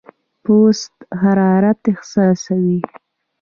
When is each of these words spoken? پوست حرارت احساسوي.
پوست 0.43 0.93
حرارت 1.21 1.79
احساسوي. 1.91 2.79